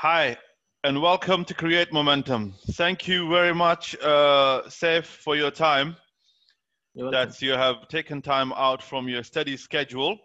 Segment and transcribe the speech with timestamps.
[0.00, 0.36] Hi,
[0.84, 2.52] and welcome to Create Momentum.
[2.72, 5.96] Thank you very much, uh, Saif, for your time.
[6.94, 10.18] That you have taken time out from your study schedule.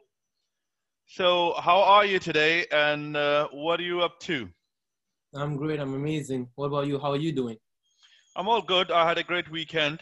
[1.06, 4.50] So, how are you today, and uh, what are you up to?
[5.34, 5.80] I'm great.
[5.80, 6.50] I'm amazing.
[6.56, 7.00] What about you?
[7.00, 7.56] How are you doing?
[8.36, 8.92] I'm all good.
[8.92, 10.02] I had a great weekend.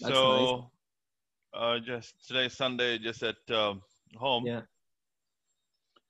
[0.00, 0.70] That's so,
[1.52, 3.82] uh, just today, Sunday, just at um,
[4.14, 4.46] home.
[4.46, 4.60] Yeah.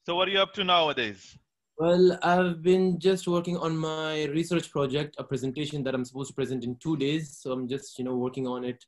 [0.04, 1.38] So, what are you up to nowadays?
[1.76, 6.34] Well, I've been just working on my research project, a presentation that I'm supposed to
[6.34, 7.36] present in two days.
[7.36, 8.84] So I'm just, you know, working on it,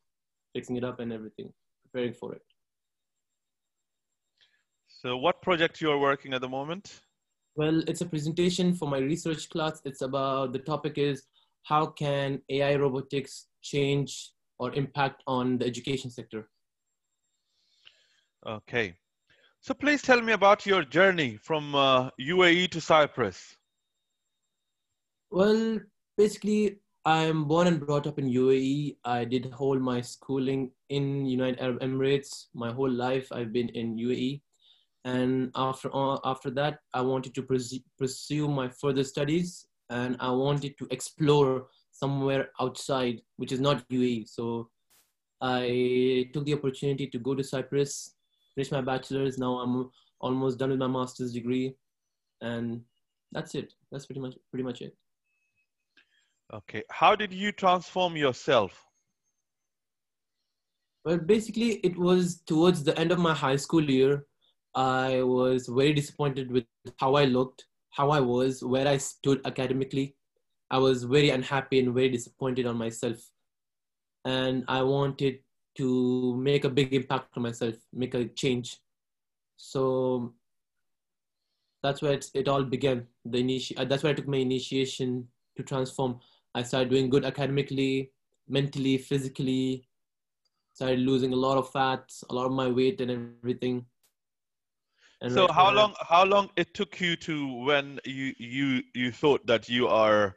[0.55, 2.43] fixing it up and everything, preparing for it.
[4.87, 7.01] So, what project you are working at the moment?
[7.57, 9.81] Well, it's a presentation for my research class.
[9.85, 11.25] It's about the topic is
[11.65, 16.49] how can AI robotics change or impact on the education sector?
[18.47, 18.95] Okay.
[19.67, 23.57] So please tell me about your journey from uh, UAE to Cyprus.
[25.33, 25.81] Well,
[26.17, 28.99] basically, I'm born and brought up in UAE.
[29.05, 32.45] I did whole my schooling in United Arab Emirates.
[32.55, 34.41] My whole life, I've been in UAE.
[35.05, 37.43] And after uh, after that, I wanted to
[37.99, 44.29] pursue my further studies, and I wanted to explore somewhere outside, which is not UAE.
[44.29, 44.71] So
[45.41, 48.13] I took the opportunity to go to Cyprus
[48.57, 49.39] finished my bachelor's.
[49.39, 49.91] Now I'm
[50.21, 51.77] almost done with my master's degree,
[52.41, 52.81] and
[53.31, 53.73] that's it.
[53.93, 54.97] That's pretty much pretty much it.
[56.53, 56.83] Okay.
[56.91, 58.85] How did you transform yourself?
[61.05, 64.27] Well, basically, it was towards the end of my high school year.
[64.75, 66.65] I was very disappointed with
[66.99, 70.17] how I looked, how I was, where I stood academically.
[70.71, 73.19] I was very unhappy and very disappointed on myself.
[74.25, 75.39] And I wanted
[75.77, 78.79] to make a big impact on myself, make a change.
[79.57, 80.35] So
[81.83, 83.07] that's where it all began.
[83.25, 86.21] The initi- uh, that's where I took my initiation to transform.
[86.55, 88.13] I started doing good academically,
[88.49, 89.89] mentally, physically.
[90.75, 93.87] Started losing a lot of fat, a lot of my weight, and everything.
[95.23, 95.95] And so, right how long?
[96.01, 100.37] How long it took you to when you you you thought that you are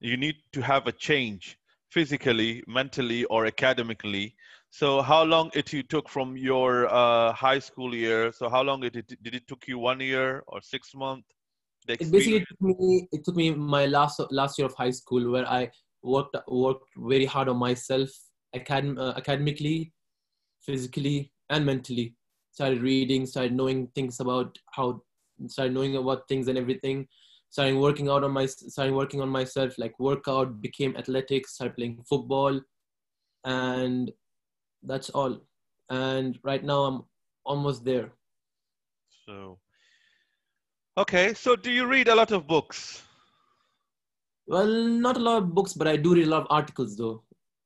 [0.00, 1.58] you need to have a change
[1.90, 4.36] physically, mentally, or academically
[4.70, 8.32] so how long it you took from your uh, high school year?
[8.32, 11.26] So how long it, it did it took you one year or six months?
[11.88, 15.48] It basically took me it took me my last last year of high school where
[15.48, 15.70] I
[16.02, 18.08] worked worked very hard on myself
[18.54, 19.92] academ- uh, academically,
[20.62, 22.14] physically and mentally.
[22.52, 25.02] Started reading, started knowing things about how
[25.48, 27.08] started knowing about things and everything.
[27.48, 32.04] Started working out on my started working on myself like workout, became athletics, started playing
[32.08, 32.60] football
[33.44, 34.12] and
[34.82, 35.40] that's all.
[35.88, 37.02] And right now i'm
[37.44, 38.12] almost there.
[39.26, 39.58] So
[40.96, 43.02] okay so do you read a lot of books?
[44.46, 47.22] Well not a lot of books but i do read a lot of articles though.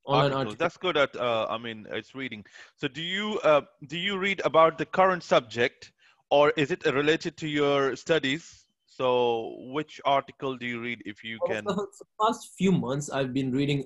[0.07, 0.39] Online articles.
[0.39, 0.59] articles.
[0.59, 2.45] that's good at uh, i mean it's reading.
[2.77, 5.93] So do you uh, do you read about the current subject
[6.31, 8.65] or is it related to your studies?
[8.87, 11.87] So which article do you read if you can for the
[12.21, 13.83] past few months i've been reading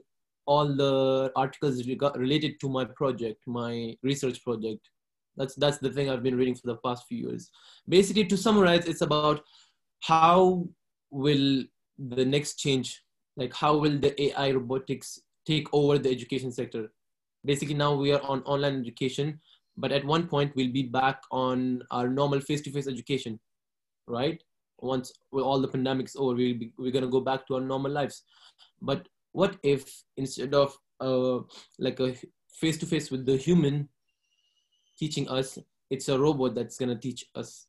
[0.48, 4.88] all the articles related to my project, my research project.
[5.36, 7.50] That's that's the thing I've been reading for the past few years.
[7.88, 9.42] Basically, to summarize, it's about
[10.00, 10.66] how
[11.10, 11.64] will
[11.98, 13.03] the next change,
[13.37, 16.91] like how will the AI robotics take over the education sector?
[17.44, 19.38] Basically, now we are on online education,
[19.76, 23.38] but at one point we'll be back on our normal face-to-face education,
[24.06, 24.42] right?
[24.81, 28.22] Once all the pandemic's over, we'll be, we're gonna go back to our normal lives.
[28.81, 31.41] But what if instead of uh,
[31.78, 32.15] like a
[32.53, 33.89] face to face with the human
[34.99, 35.59] teaching us,
[35.91, 37.67] it's a robot that's going to teach us?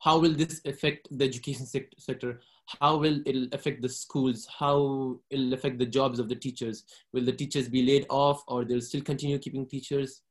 [0.00, 2.40] How will this affect the education sector?
[2.80, 4.46] How will it affect the schools?
[4.58, 6.84] How it'll affect the jobs of the teachers?
[7.12, 10.22] Will the teachers be laid off or they'll still continue keeping teachers?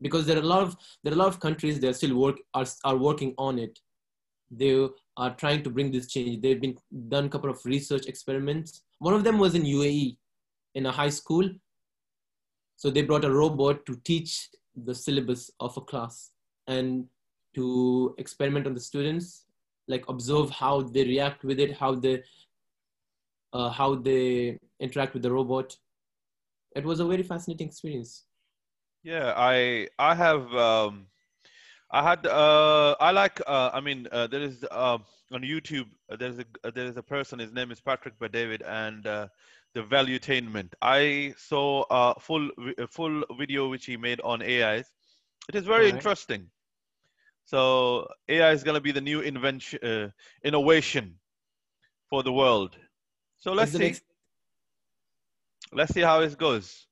[0.00, 2.16] Because there are a lot of there are a lot of countries that are still
[2.16, 3.78] work are, are working on it.
[4.50, 6.40] They are trying to bring this change.
[6.40, 6.76] They've been
[7.08, 10.16] done a couple of research experiments one of them was in UAE
[10.74, 11.48] in a high school.
[12.76, 14.48] So they brought a robot to teach
[14.84, 16.30] the syllabus of a class
[16.66, 17.06] and
[17.54, 19.46] to experiment on the students,
[19.88, 22.22] like observe how they react with it, how they
[23.52, 25.76] uh, how they interact with the robot.
[26.76, 28.24] It was a very fascinating experience.
[29.02, 31.06] Yeah, I I have um,
[31.90, 34.98] I had uh, I like uh, I mean uh, there is uh,
[35.32, 37.38] on YouTube, uh, there's a uh, there's a person.
[37.38, 39.28] His name is Patrick David, and uh,
[39.74, 40.72] the Valuetainment.
[40.82, 44.90] I saw a full a full video which he made on AIs.
[45.48, 45.94] It is very right.
[45.94, 46.50] interesting.
[47.44, 50.08] So AI is going to be the new invention, uh,
[50.44, 51.18] innovation.
[52.08, 52.76] for the world.
[53.38, 53.78] So let's see.
[53.78, 54.02] Next...
[55.72, 56.87] Let's see how it goes.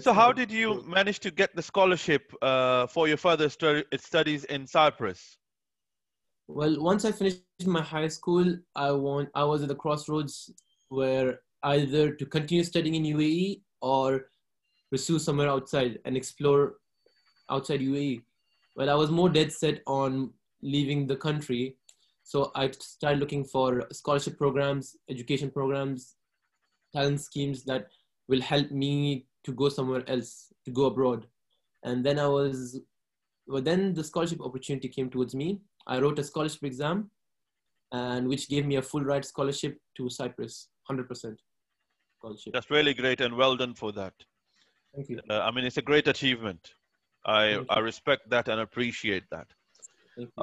[0.00, 4.44] So, how did you manage to get the scholarship uh, for your further stu- studies
[4.44, 5.36] in Cyprus?
[6.48, 10.50] Well, once I finished my high school, I want I was at the crossroads
[10.88, 14.26] where either to continue studying in UAE or
[14.90, 16.76] pursue somewhere outside and explore
[17.50, 18.22] outside UAE.
[18.76, 20.32] Well, I was more dead set on
[20.62, 21.76] leaving the country,
[22.22, 26.16] so I started looking for scholarship programs, education programs,
[26.94, 27.88] talent schemes that
[28.28, 31.26] will help me to go somewhere else, to go abroad.
[31.84, 32.80] And then I was,
[33.46, 35.60] well, then the scholarship opportunity came towards me.
[35.86, 37.10] I wrote a scholarship exam,
[37.92, 41.36] and which gave me a full ride scholarship to Cyprus, 100%
[42.18, 42.52] scholarship.
[42.52, 44.14] That's really great and well done for that.
[44.94, 45.20] Thank you.
[45.28, 46.72] Uh, I mean, it's a great achievement.
[47.26, 49.46] I, I respect that and appreciate that.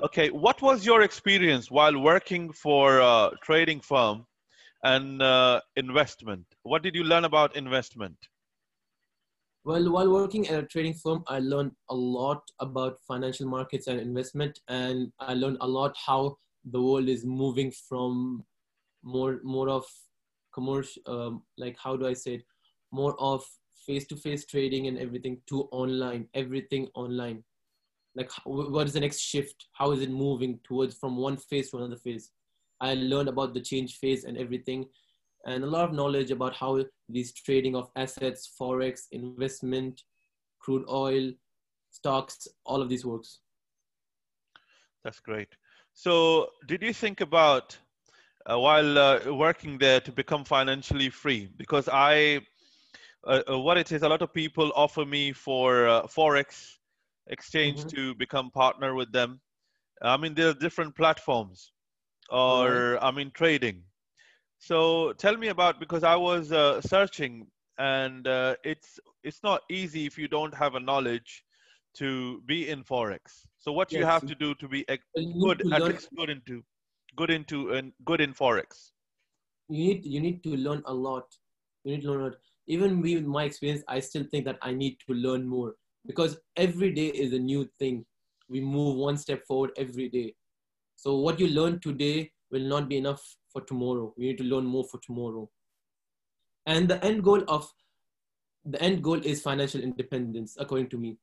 [0.04, 4.26] Okay, what was your experience while working for a trading firm
[4.84, 6.46] and uh, investment?
[6.64, 8.18] What did you learn about investment?
[9.64, 14.00] Well, while working at a trading firm, I learned a lot about financial markets and
[14.00, 18.44] investment, and I learned a lot how the world is moving from
[19.04, 19.86] more more of
[20.54, 22.44] commercial, um, like how do I say it,
[22.92, 23.44] more of
[23.86, 27.44] face-to-face trading and everything to online, everything online.
[28.16, 29.68] Like, what is the next shift?
[29.74, 32.32] How is it moving towards from one phase to another phase?
[32.80, 34.86] I learned about the change phase and everything,
[35.46, 40.02] and a lot of knowledge about how these trading of assets, forex, investment,
[40.60, 41.32] crude oil,
[41.90, 43.40] stocks, all of these works.
[45.04, 45.50] That's great.
[45.94, 47.78] So, did you think about
[48.46, 51.50] uh, while uh, working there to become financially free?
[51.58, 52.42] Because I,
[53.26, 56.78] uh, uh what it is, a lot of people offer me for uh, forex
[57.28, 57.90] exchange mm-hmm.
[57.90, 59.42] to become partner with them.
[60.02, 61.72] I mean, there are different platforms,
[62.30, 63.06] or mm-hmm.
[63.06, 63.84] I mean, trading.
[64.62, 67.48] So tell me about because I was uh, searching,
[67.80, 71.44] and uh, it's it's not easy if you don't have a knowledge
[71.96, 73.42] to be in forex.
[73.58, 74.00] So what yes.
[74.00, 74.86] you have to do to be
[75.42, 76.64] good at least good into
[77.16, 78.92] good into and good in forex.
[79.68, 81.26] You need you need to learn a lot.
[81.84, 82.38] You need to learn a lot.
[82.68, 85.74] Even with my experience, I still think that I need to learn more
[86.06, 88.06] because every day is a new thing.
[88.48, 90.36] We move one step forward every day.
[90.98, 94.14] So what you learn today will not be enough for tomorrow.
[94.18, 95.50] We need to learn more for tomorrow.
[96.66, 97.72] And the end goal of
[98.64, 101.18] the end goal is financial independence, according to me.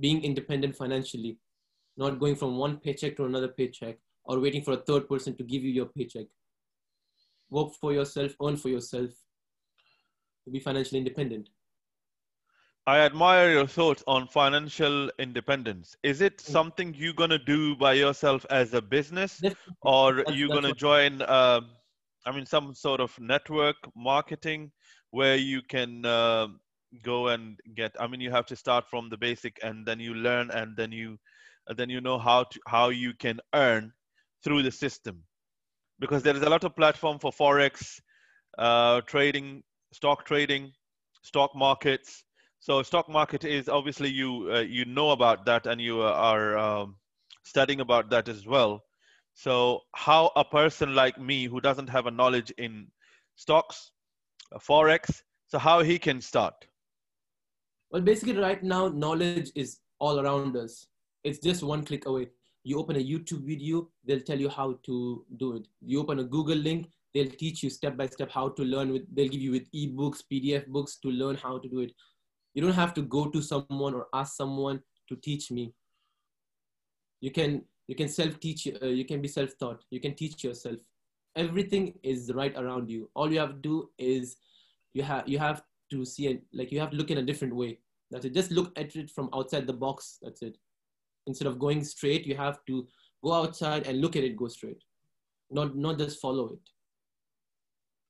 [0.00, 1.38] Being independent financially,
[1.96, 5.44] not going from one paycheck to another paycheck or waiting for a third person to
[5.44, 6.26] give you your paycheck.
[7.50, 9.10] Work for yourself, earn for yourself,
[10.50, 11.48] be financially independent.
[12.88, 15.94] I admire your thoughts on financial independence.
[16.02, 16.50] Is it mm.
[16.50, 19.42] something you're gonna do by yourself as a business,
[19.82, 21.20] or that's, you gonna join?
[21.20, 21.60] Uh,
[22.24, 24.72] I mean, some sort of network marketing
[25.10, 26.46] where you can uh,
[27.02, 27.94] go and get.
[28.00, 30.90] I mean, you have to start from the basic, and then you learn, and then
[30.90, 31.18] you,
[31.66, 33.92] and then you know how to how you can earn
[34.42, 35.22] through the system,
[36.00, 38.00] because there is a lot of platform for forex
[38.56, 39.62] uh, trading,
[39.92, 40.72] stock trading,
[41.22, 42.24] stock markets
[42.60, 46.96] so stock market is obviously you uh, you know about that and you are um,
[47.44, 48.84] studying about that as well.
[49.34, 52.88] So how a person like me who doesn't have a knowledge in
[53.36, 53.92] stocks,
[54.52, 56.66] uh, forex, so how he can start?
[57.90, 60.88] Well, basically, right now knowledge is all around us.
[61.22, 62.28] It's just one click away.
[62.64, 65.68] You open a YouTube video, they'll tell you how to do it.
[65.80, 69.02] You open a Google link, they'll teach you step by step how to learn with.
[69.14, 71.92] They'll give you with ebooks, PDF books to learn how to do it
[72.58, 75.72] you don't have to go to someone or ask someone to teach me.
[77.20, 80.42] You can you can self teach uh, you can be self taught you can teach
[80.42, 80.78] yourself.
[81.36, 83.08] Everything is right around you.
[83.14, 84.38] All you have to do is
[84.92, 85.62] you have you have
[85.92, 87.78] to see it like you have to look in a different way.
[88.10, 88.34] That's it.
[88.34, 90.18] Just look at it from outside the box.
[90.20, 90.58] That's it.
[91.28, 92.88] Instead of going straight you have to
[93.22, 94.82] go outside and look at it go straight.
[95.48, 96.64] Not not just follow it.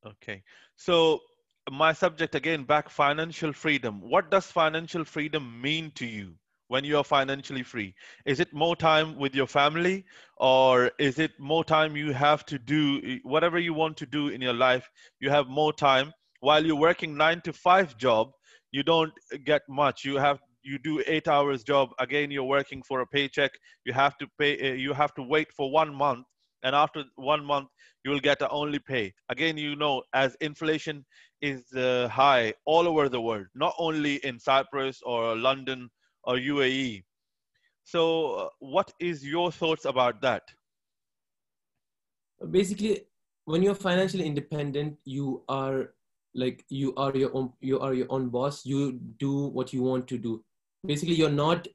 [0.06, 0.42] Okay.
[0.76, 1.20] So
[1.70, 4.00] my subject again back financial freedom.
[4.00, 6.34] What does financial freedom mean to you
[6.68, 7.94] when you are financially free?
[8.26, 10.04] Is it more time with your family
[10.36, 14.40] or is it more time you have to do whatever you want to do in
[14.40, 14.88] your life
[15.20, 16.12] you have more time?
[16.40, 18.30] While you're working 9 to 5 job
[18.70, 19.12] you don't
[19.44, 20.04] get much.
[20.04, 21.90] You have you do 8 hours job.
[21.98, 23.52] Again you're working for a paycheck.
[23.84, 26.26] You have to pay you have to wait for 1 month
[26.62, 27.68] and after 1 month
[28.04, 31.04] you will get a only pay again you know as inflation
[31.40, 35.90] is uh, high all over the world, not only in Cyprus or London
[36.24, 37.04] or UAE.
[37.84, 40.42] So, uh, what is your thoughts about that?
[42.50, 43.06] Basically,
[43.44, 45.94] when you're financially independent, you are
[46.34, 48.64] like you are your own you are your own boss.
[48.66, 50.44] You do what you want to do.
[50.86, 51.66] Basically, you're not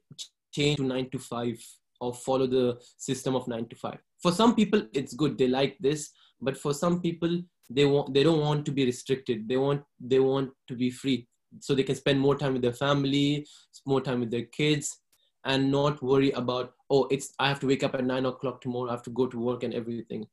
[0.52, 1.62] chained to nine to five
[2.00, 3.98] or follow the system of nine to five.
[4.24, 5.36] For some people, it's good.
[5.36, 9.46] They like this, but for some people, they want they don't want to be restricted.
[9.46, 11.28] They want they want to be free,
[11.60, 13.46] so they can spend more time with their family,
[13.84, 14.96] more time with their kids,
[15.44, 18.88] and not worry about oh it's I have to wake up at nine o'clock tomorrow.
[18.88, 20.26] I have to go to work and everything.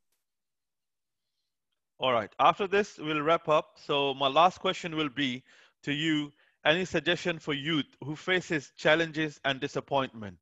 [2.00, 2.34] All right.
[2.40, 3.74] After this, we'll wrap up.
[3.86, 5.44] So my last question will be
[5.84, 6.32] to you.
[6.64, 10.38] Any suggestion for youth who faces challenges and disappointment?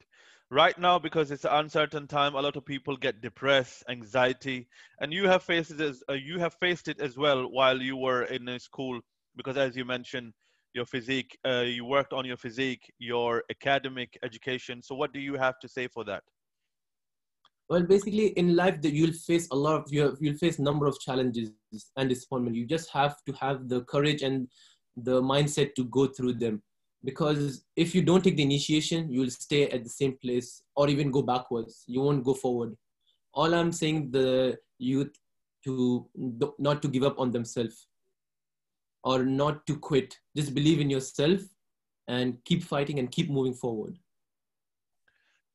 [0.51, 4.68] Right now, because it's an uncertain time, a lot of people get depressed, anxiety,
[5.00, 7.96] and you have faced it as uh, you have faced it as well while you
[7.96, 9.00] were in school.
[9.36, 10.34] Because as you mentioned,
[10.74, 14.82] your physique, uh, you worked on your physique, your academic education.
[14.82, 16.24] So, what do you have to say for that?
[17.70, 21.00] well basically in life that you'll face a lot of you you'll face number of
[21.00, 21.51] challenges
[21.96, 24.48] and disappointment you just have to have the courage and
[24.98, 26.62] the mindset to go through them
[27.03, 31.12] because if you don't take the initiation you'll stay at the same place or even
[31.12, 31.84] go backwards.
[31.88, 32.75] You won't go forward.
[33.34, 35.13] All i'm saying the youth
[35.65, 36.08] to
[36.58, 37.88] not to give up on themselves
[39.03, 40.18] or not to quit.
[40.36, 41.41] Just believe in yourself
[42.08, 43.98] and keep fighting and keep moving forward.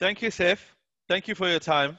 [0.01, 0.61] Thank you Saif.
[1.09, 1.99] thank you for your time.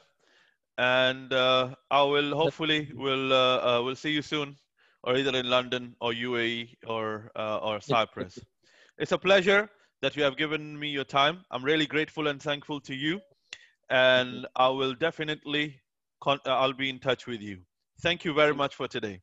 [0.77, 4.57] And uh, I will hopefully will uh, uh, will see you soon,
[5.03, 8.39] or either in London or UAE or uh, or Cyprus.
[8.97, 9.69] It's a pleasure
[10.01, 11.43] that you have given me your time.
[11.51, 13.19] I'm really grateful and thankful to you,
[13.89, 15.81] and I will definitely
[16.21, 17.59] con- uh, I'll be in touch with you.
[18.01, 19.21] Thank you very much for today.